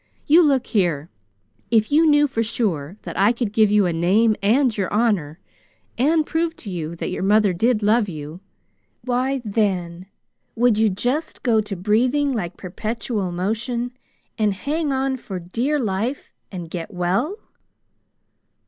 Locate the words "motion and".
13.31-14.55